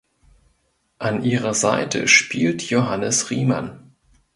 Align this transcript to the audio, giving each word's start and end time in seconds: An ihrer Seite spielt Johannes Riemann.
An 0.97 1.23
ihrer 1.23 1.53
Seite 1.53 2.07
spielt 2.07 2.63
Johannes 2.63 3.29
Riemann. 3.29 3.91